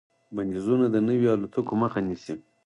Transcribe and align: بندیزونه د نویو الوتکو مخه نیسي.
بندیزونه 0.35 0.85
د 0.93 0.97
نویو 1.07 1.33
الوتکو 1.35 1.73
مخه 1.81 1.99
نیسي. 2.07 2.33